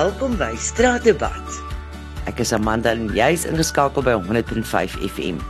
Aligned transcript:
Welkom 0.00 0.36
by 0.40 0.54
Straatdebat. 0.56 1.56
Ek 2.30 2.38
is 2.40 2.54
Amanda 2.56 2.94
en 2.94 3.10
jy's 3.12 3.42
ingeskakel 3.44 4.04
by 4.06 4.14
100.5 4.22 4.94
FM. 5.04 5.40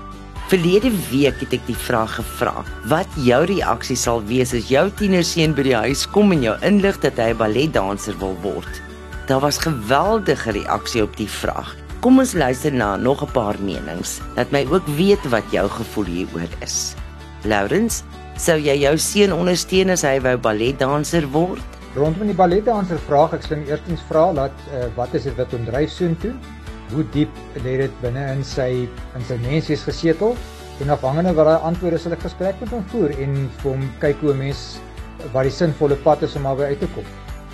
Verlede 0.50 0.90
week 1.10 1.38
het 1.44 1.52
ek 1.54 1.68
die 1.68 1.76
vraag 1.78 2.16
gevra: 2.16 2.64
Wat 2.90 3.14
jou 3.22 3.38
reaksie 3.46 3.98
sal 4.00 4.24
wees 4.26 4.50
as 4.56 4.72
jou 4.72 4.82
tienerseun 4.98 5.54
by 5.54 5.68
die 5.68 5.76
huis 5.84 6.02
kom 6.16 6.34
en 6.34 6.42
jou 6.48 6.56
inlig 6.66 6.98
dat 7.04 7.20
hy 7.22 7.28
'n 7.30 7.38
balletdanser 7.38 8.18
wil 8.18 8.34
word? 8.42 8.82
Daar 9.28 9.44
was 9.46 9.62
geweldige 9.62 10.56
reaksie 10.58 11.04
op 11.06 11.14
die 11.20 11.30
vraag. 11.30 11.76
Kom 12.00 12.18
ons 12.18 12.34
luister 12.34 12.72
na 12.74 12.96
nog 12.96 13.22
'n 13.22 13.30
paar 13.30 13.58
menings. 13.62 14.18
Laat 14.34 14.50
my 14.50 14.66
ook 14.66 14.86
weet 14.98 15.30
wat 15.30 15.46
jou 15.52 15.68
gevoel 15.68 16.10
hieroor 16.10 16.50
is. 16.58 16.96
Lawrence, 17.44 18.02
sou 18.36 18.58
jy 18.58 18.82
jou 18.82 18.98
seun 18.98 19.32
ondersteun 19.32 19.90
as 19.90 20.02
hy 20.02 20.18
wou 20.18 20.36
balletdanser 20.36 21.30
word? 21.30 21.62
Rondom 21.94 22.28
die 22.30 22.36
balletdanser 22.38 23.00
vraag 23.02 23.32
ek 23.34 23.42
sien 23.48 23.64
eerstens 23.66 24.02
vra 24.06 24.28
dat 24.36 24.60
uh, 24.70 24.84
wat 24.94 25.14
is 25.18 25.24
dit 25.26 25.34
wat 25.34 25.50
hom 25.56 25.64
dryf 25.66 25.90
soontoe? 25.90 26.30
Hoe 26.92 27.02
diep 27.14 27.40
lê 27.64 27.72
dit 27.80 27.96
binne 28.02 28.22
in 28.30 28.44
sy 28.46 28.86
in 29.18 29.26
sy 29.26 29.38
menswees 29.42 29.82
gesetel? 29.88 30.36
En 30.84 30.94
afhangende 30.94 31.34
wat 31.34 31.50
daai 31.50 31.66
antwoorde 31.66 31.98
sal 31.98 32.14
ek 32.14 32.22
gesprek 32.28 32.62
met 32.62 32.70
hom 32.76 32.84
voer 32.92 33.16
en 33.18 33.34
vir 33.62 33.68
hom 33.72 33.82
kyk 34.04 34.22
hoe 34.22 34.30
'n 34.36 34.38
mens 34.38 34.62
wat 35.34 35.50
die 35.50 35.56
sinvolle 35.56 35.98
pad 36.06 36.22
is 36.22 36.38
om 36.38 36.46
daar 36.46 36.70
uit 36.70 36.78
te 36.78 36.88
kom. 36.94 37.10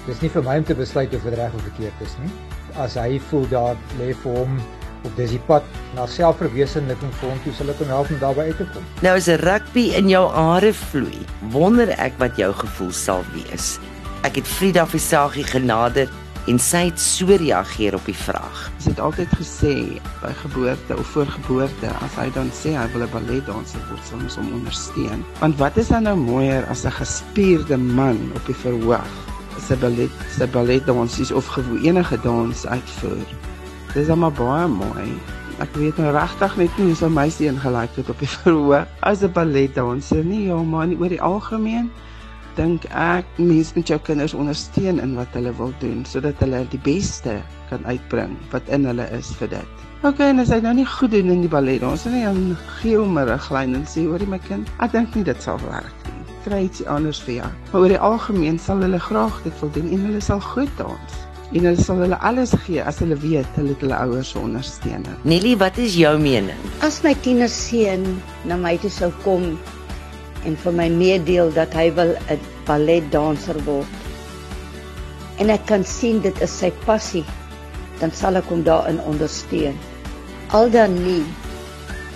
Dis 0.06 0.20
nie 0.20 0.28
vir 0.28 0.44
my 0.44 0.58
om 0.58 0.68
te 0.68 0.76
besluit 0.76 1.14
of 1.16 1.24
dit 1.24 1.34
reg 1.34 1.54
of 1.56 1.64
verkeerd 1.72 2.04
is 2.04 2.14
nie. 2.20 2.30
As 2.76 2.94
hy 2.94 3.18
voel 3.30 3.48
daar 3.48 3.76
lê 3.98 4.12
vir 4.12 4.36
hom 4.36 4.60
op 5.04 5.16
dis 5.16 5.30
die 5.30 5.42
pad 5.48 5.64
na 5.96 6.06
selfverwesenliking 6.06 7.12
vir 7.20 7.30
hom, 7.30 7.40
sal 7.56 7.70
ek 7.70 7.80
hom 7.80 7.88
help 7.88 8.10
om 8.10 8.20
daarby 8.20 8.52
uit 8.52 8.56
te 8.58 8.68
kom. 8.74 8.84
Nou 9.00 9.16
as 9.16 9.28
'n 9.28 9.40
rugby 9.40 9.96
in 9.96 10.08
jou 10.08 10.28
are 10.28 10.72
vloei, 10.72 11.24
wonder 11.40 11.88
ek 11.88 12.12
wat 12.18 12.36
jou 12.36 12.52
gevoel 12.52 12.92
sal 12.92 13.24
wees. 13.32 13.80
Ek 14.26 14.40
het 14.40 14.48
Frida 14.50 14.82
Visagie 14.90 15.44
genader 15.46 16.08
en 16.50 16.56
sy 16.58 16.88
het 16.88 16.98
so 16.98 17.30
reageer 17.38 17.94
op 17.94 18.08
die 18.10 18.16
vraag. 18.18 18.64
Sy 18.82 18.90
het 18.90 19.02
altyd 19.02 19.34
gesê 19.38 19.74
by 20.18 20.32
geboorte 20.40 20.96
of 20.98 21.12
voor 21.14 21.28
geboorte 21.30 21.92
as 22.02 22.16
hy 22.18 22.24
dan 22.34 22.50
sê 22.50 22.72
hy 22.74 22.88
wil 22.90 23.04
'n 23.06 23.12
balletdanser 23.12 23.84
word, 23.86 24.02
sal 24.02 24.18
ons 24.18 24.34
hom 24.34 24.48
ondersteun. 24.58 25.22
Want 25.38 25.54
wat 25.62 25.78
is 25.78 25.92
dan 25.94 26.02
nou 26.10 26.16
mooier 26.16 26.66
as 26.66 26.82
'n 26.82 26.98
gespierde 26.98 27.78
man 27.78 28.18
op 28.34 28.42
die 28.46 28.58
verhoog? 28.64 29.14
Sy 29.62 29.76
ballet, 29.76 30.10
sy 30.38 30.46
balletdansies 30.46 31.30
of 31.30 31.46
gewone 31.46 32.02
dans 32.22 32.66
uitvoer. 32.66 33.28
Dis 33.94 34.08
maar 34.08 34.32
baie 34.32 34.66
mooi. 34.66 35.14
Ek 35.58 35.70
weet 35.74 35.98
nou 35.98 36.10
regtig 36.10 36.56
net 36.56 36.78
nie 36.78 36.86
hoe 36.86 36.96
sy 36.96 37.06
my 37.08 37.30
seun 37.30 37.60
gelyk 37.60 37.94
het 37.96 38.10
op 38.10 38.18
die 38.18 38.28
verhoog 38.42 38.86
as 39.02 39.22
'n 39.22 39.32
balletdanser 39.32 40.24
nie, 40.24 40.46
ja, 40.46 40.56
maar 40.56 40.86
nie 40.86 40.98
oor 40.98 41.08
die 41.08 41.22
algemeen 41.22 41.90
dink 42.56 42.84
ek 42.90 43.38
mense 43.38 43.76
moet 43.76 43.90
jou 43.92 43.98
kinders 44.08 44.34
ondersteun 44.34 45.00
in 45.02 45.14
wat 45.18 45.34
hulle 45.36 45.52
wil 45.58 45.72
doen 45.80 46.04
sodat 46.08 46.40
hulle 46.44 46.64
die 46.72 46.80
beste 46.84 47.38
kan 47.70 47.84
uitbring 47.86 48.36
wat 48.52 48.68
in 48.72 48.88
hulle 48.88 49.06
is 49.16 49.32
vir 49.40 49.52
dit. 49.56 49.84
OK, 50.06 50.20
en 50.20 50.42
as 50.42 50.52
hy 50.52 50.58
nou 50.64 50.74
nie 50.76 50.86
goed 50.86 51.10
doen 51.14 51.32
in 51.32 51.40
die 51.42 51.50
ballet, 51.50 51.82
ons 51.82 52.04
is 52.06 52.12
nie 52.12 52.26
aan 52.28 52.56
gee 52.80 52.98
hom 53.00 53.16
'n 53.18 53.28
riglyn 53.30 53.74
en 53.78 53.86
sê 53.88 54.04
hoor 54.06 54.20
jy 54.20 54.28
my 54.28 54.38
kind, 54.48 54.68
ek 54.84 54.92
dink 54.92 55.14
nie 55.16 55.24
dit 55.24 55.42
sal 55.42 55.58
werk 55.64 55.96
nie. 56.08 56.34
Kry 56.44 56.64
iets 56.64 56.84
anders 56.86 57.20
vir 57.26 57.34
jou. 57.40 57.48
Maar 57.72 57.80
oor 57.80 57.88
die 57.94 58.04
algemeen 58.10 58.58
sal 58.58 58.82
hulle 58.84 59.00
graag 59.00 59.40
dit 59.44 59.60
wil 59.60 59.70
doen 59.70 59.88
en 59.92 60.04
hulle 60.10 60.20
sal 60.20 60.40
goed 60.40 60.70
dans. 60.78 61.16
En 61.52 61.64
hulle 61.64 61.82
sal 61.82 61.96
hulle 62.04 62.18
alles 62.20 62.52
gee 62.66 62.82
as 62.82 62.98
hulle 62.98 63.16
weet 63.16 63.46
hulle 63.54 63.74
het 63.74 63.80
hulle 63.80 63.96
ouers 63.96 64.30
se 64.30 64.38
ondersteuning. 64.38 65.16
Nelly, 65.24 65.56
wat 65.56 65.78
is 65.78 65.96
jou 65.96 66.18
mening? 66.18 66.58
As 66.82 67.02
my 67.02 67.14
tienerseun 67.14 68.04
na 68.44 68.56
my 68.56 68.76
toe 68.76 68.90
sou 68.90 69.10
kom 69.24 69.56
en 70.46 70.56
vir 70.62 70.74
my 70.78 70.88
meedeel 70.92 71.50
dat 71.54 71.74
hy 71.74 71.90
wil 71.94 72.14
'n 72.30 72.40
balletdanser 72.66 73.58
word. 73.66 73.92
En 75.38 75.50
ek 75.50 75.66
kan 75.66 75.84
sien 75.84 76.20
dit 76.24 76.40
is 76.40 76.58
sy 76.58 76.70
passie, 76.86 77.24
dan 78.00 78.12
sal 78.12 78.36
ek 78.36 78.48
hom 78.48 78.62
daarin 78.62 79.00
ondersteun. 79.10 79.76
Al 80.54 80.70
dan 80.70 80.94
nie 81.04 81.24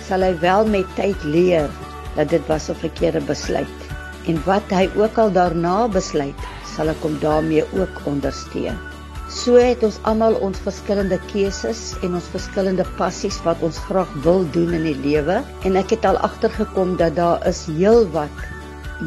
sal 0.07 0.23
hy 0.25 0.33
wel 0.41 0.65
met 0.67 0.95
tyd 0.95 1.23
leer 1.23 1.69
dat 2.15 2.29
dit 2.29 2.47
was 2.47 2.69
'n 2.69 2.75
verkeerde 2.75 3.21
besluit. 3.21 3.79
En 4.27 4.41
wat 4.45 4.63
hy 4.69 4.89
ook 4.95 5.17
al 5.17 5.31
daarna 5.31 5.87
besluit, 5.87 6.39
sal 6.75 6.89
ek 6.89 7.01
hom 7.01 7.17
daarmee 7.19 7.63
ook 7.73 8.01
ondersteun. 8.05 8.90
So 9.31 9.55
het 9.55 9.79
ons 9.87 9.95
almal 10.09 10.33
ons 10.43 10.59
verskillende 10.59 11.15
keuses 11.29 11.93
en 12.03 12.17
ons 12.17 12.25
verskillende 12.33 12.83
passies 12.97 13.37
wat 13.45 13.61
ons 13.63 13.77
graag 13.87 14.09
wil 14.25 14.43
doen 14.51 14.73
in 14.75 14.83
die 14.89 14.97
lewe 15.05 15.37
en 15.67 15.79
ek 15.79 15.93
het 15.95 16.07
al 16.09 16.19
agtergekom 16.27 16.97
dat 16.99 17.15
daar 17.15 17.39
is 17.47 17.61
heelwat 17.69 18.43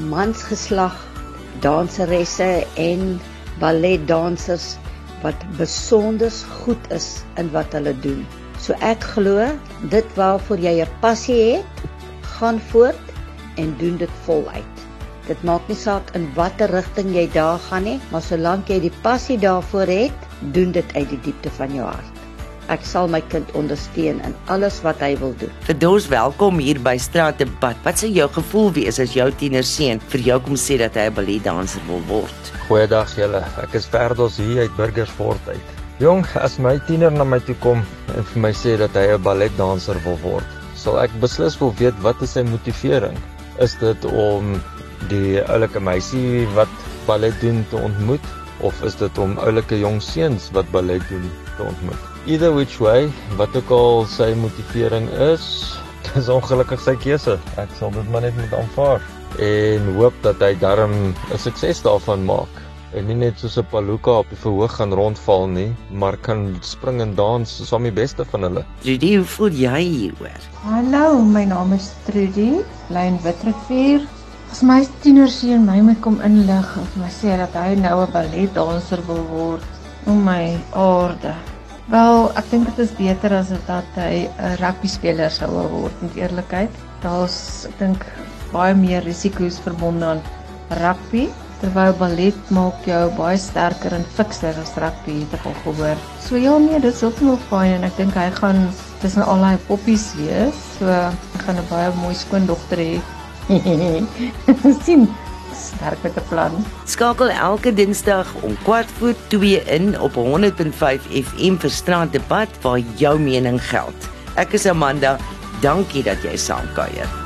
mansgeslag 0.08 0.96
danseresse 1.66 2.48
en 2.80 3.18
balletdansers 3.60 4.72
wat 5.26 5.44
besonder 5.60 6.32
goed 6.64 6.88
is 6.96 7.10
in 7.40 7.52
wat 7.52 7.76
hulle 7.76 7.92
doen. 8.06 8.24
So 8.56 8.72
ek 8.80 9.04
glo 9.14 9.44
dit 9.92 10.16
waarvoor 10.16 10.56
jy 10.56 10.80
'n 10.80 11.00
passie 11.04 11.40
het, 11.52 11.84
gaan 12.40 12.60
voort 12.72 13.14
en 13.60 13.76
doen 13.78 13.96
dit 14.00 14.20
voluit. 14.24 14.83
Dit 15.24 15.40
maak 15.40 15.64
nie 15.72 15.76
saak 15.80 16.10
in 16.18 16.26
watter 16.36 16.68
rigting 16.68 17.14
jy 17.16 17.22
daar 17.32 17.56
gaan 17.70 17.86
nie, 17.88 17.96
maar 18.12 18.20
solank 18.20 18.68
jy 18.68 18.76
die 18.82 18.92
passie 19.04 19.38
daarvoor 19.40 19.88
het, 19.88 20.26
doen 20.52 20.74
dit 20.76 20.90
uit 20.92 21.06
die 21.14 21.20
diepte 21.24 21.52
van 21.56 21.72
jou 21.72 21.86
hart. 21.88 22.20
Ek 22.72 22.84
sal 22.84 23.08
my 23.08 23.22
kind 23.32 23.48
ondersteun 23.56 24.20
in 24.24 24.34
alles 24.52 24.82
wat 24.84 25.00
hy 25.00 25.14
wil 25.20 25.32
doen. 25.40 25.52
Verdors 25.64 26.10
welkom 26.12 26.60
hier 26.60 26.80
by 26.84 26.94
Straatdebat. 27.00 27.80
Wat 27.88 28.00
sou 28.00 28.10
jou 28.12 28.28
gevoel 28.36 28.68
wees 28.76 29.00
as 29.00 29.16
jou 29.16 29.30
tienerseun 29.40 30.02
vir 30.12 30.26
jou 30.28 30.38
kom 30.44 30.60
sê 30.60 30.76
dat 30.80 30.96
hy 31.00 31.08
'n 31.08 31.16
balletdanser 31.16 31.80
wil 31.88 32.04
word? 32.08 32.52
Goeiedag 32.68 33.16
julle. 33.16 33.40
Ek 33.64 33.74
is 33.80 33.88
Verdos 33.88 34.36
hier 34.36 34.68
uit 34.68 34.76
Burgersfort 34.76 35.40
uit. 35.48 35.72
Jong, 36.00 36.24
as 36.36 36.58
my 36.58 36.76
tiener 36.86 37.12
na 37.12 37.24
my 37.24 37.40
toe 37.40 37.56
kom 37.64 37.80
en 38.16 38.24
vir 38.24 38.40
my 38.40 38.52
sê 38.52 38.76
dat 38.76 38.92
hy 38.92 39.08
'n 39.16 39.22
balletdanser 39.22 39.96
wil 40.04 40.18
word, 40.20 40.44
sal 40.76 41.00
ek 41.00 41.10
beslis 41.20 41.56
wil 41.60 41.72
weet 41.80 41.96
wat 42.02 42.20
is 42.20 42.36
sy 42.36 42.42
motivering? 42.42 43.16
Is 43.60 43.76
dit 43.80 44.04
om 44.04 44.60
die 45.10 45.42
oulike 45.52 45.80
meisie 45.80 46.46
wat 46.54 46.70
ballet 47.06 47.36
doen 47.40 47.64
te 47.70 47.76
ontmoet 47.76 48.26
of 48.64 48.82
is 48.86 48.96
dit 49.00 49.18
om 49.18 49.36
oulike 49.44 49.78
jong 49.80 50.00
seuns 50.02 50.50
wat 50.56 50.70
ballet 50.72 51.02
doen 51.10 51.26
te 51.56 51.66
ontmoet? 51.66 52.10
Either 52.26 52.52
which 52.54 52.78
way, 52.80 53.10
wat 53.36 53.56
ook 53.56 53.70
al 53.70 54.06
sy 54.08 54.32
motivering 54.38 55.10
is, 55.32 55.46
dis 56.14 56.30
ongelukkig 56.32 56.80
sy 56.80 56.96
keuse. 57.02 57.38
Ek 57.60 57.72
sal 57.78 57.92
dit 57.96 58.08
maar 58.12 58.24
net 58.24 58.36
moet 58.40 58.54
aanvaar 58.62 59.04
en 59.42 59.88
hoop 59.96 60.14
dat 60.22 60.38
hy 60.44 60.54
darm 60.62 60.94
'n 61.10 61.38
sukses 61.38 61.82
daarvan 61.82 62.22
maak 62.24 62.62
en 62.94 63.08
nie 63.10 63.16
net 63.18 63.40
soos 63.42 63.58
'n 63.58 63.66
paluka 63.70 64.12
op 64.22 64.28
die 64.30 64.38
verhoog 64.38 64.74
gaan 64.78 64.92
rondval 64.94 65.48
nie, 65.48 65.70
maar 65.90 66.16
kan 66.16 66.56
spring 66.62 67.00
en 67.02 67.14
dans 67.14 67.50
saam 67.68 67.82
die 67.82 67.92
beste 67.92 68.24
van 68.24 68.42
hulle. 68.46 68.64
Trudy, 68.82 69.16
hoe 69.16 69.24
voel 69.24 69.50
jy 69.50 69.80
hieroor? 69.82 70.42
Hallo, 70.62 71.18
my 71.22 71.44
naam 71.44 71.72
is 71.72 71.90
Trudy, 72.06 72.62
bly 72.88 73.06
in 73.10 73.18
Witrifuur. 73.26 74.06
As 74.54 74.60
my 74.62 74.84
tienerseun 75.02 75.64
my 75.66 75.80
moet 75.82 75.98
kom 75.98 76.20
inlig 76.22 76.66
of 76.78 76.92
my 76.94 77.08
sê 77.10 77.32
dat 77.40 77.56
hy 77.58 77.72
nou 77.74 78.04
'n 78.04 78.12
balletdanser 78.14 79.00
wil 79.08 79.24
word, 79.30 79.64
o 80.06 80.12
my 80.14 80.54
aarde. 80.82 81.32
Wel, 81.90 82.30
ek 82.38 82.50
dink 82.52 82.68
dit 82.68 82.78
is 82.84 82.92
beter 82.94 83.34
as 83.34 83.50
dat 83.66 83.98
hy 83.98 84.28
'n 84.30 84.54
rugby 84.60 84.90
speler 84.92 85.30
sou 85.30 85.48
word, 85.72 85.96
met 86.02 86.14
eerlikheid. 86.14 86.70
Daar's 87.02 87.66
ek 87.66 87.74
dink 87.80 88.06
baie 88.52 88.76
meer 88.78 89.02
risiko's 89.02 89.58
verbonde 89.58 90.06
aan 90.06 90.22
rugby 90.84 91.26
terwyl 91.60 91.98
ballet 91.98 92.38
maak 92.50 92.86
jou 92.86 93.10
baie 93.18 93.36
sterker 93.36 93.92
en 93.98 94.06
fikser 94.20 94.54
as 94.62 94.76
rugby 94.78 95.26
ek 95.32 95.50
al 95.50 95.58
gehoor. 95.64 95.98
So 96.20 96.36
ja 96.36 96.54
nee, 96.58 96.78
dit 96.78 96.94
is 96.94 97.00
heeltemal 97.00 97.42
fyn 97.50 97.74
en 97.80 97.90
ek 97.90 97.96
dink 97.96 98.14
hy 98.14 98.30
gaan 98.30 98.70
tussen 99.02 99.26
al 99.26 99.40
daai 99.40 99.58
poppies 99.66 100.14
wees. 100.14 100.54
So 100.78 100.86
hy 100.86 101.42
gaan 101.42 101.58
'n 101.58 101.70
baie 101.74 101.90
mooi 102.04 102.14
skoondogter 102.14 102.78
hê 102.78 103.02
sien 104.84 105.08
sterk 105.54 106.02
met 106.02 106.16
'n 106.16 106.28
plan. 106.28 106.64
Skakel 106.84 107.30
elke 107.30 107.74
Dinsdag 107.74 108.34
om 108.40 108.56
14:45 108.64 109.66
in 109.66 110.00
op 110.00 110.14
100.5 110.14 111.02
FM 111.10 111.56
vir 111.56 111.70
Straatdebat 111.70 112.48
waar 112.62 112.78
jou 112.96 113.18
mening 113.18 113.60
geld. 113.62 114.08
Ek 114.34 114.52
is 114.52 114.66
Amanda. 114.66 115.16
Dankie 115.60 116.02
dat 116.02 116.22
jy 116.22 116.36
saamkuier. 116.36 117.23